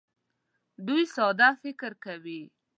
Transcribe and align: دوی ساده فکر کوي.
دوی 0.87 1.03
ساده 1.15 1.49
فکر 1.61 1.91
کوي. 2.03 2.41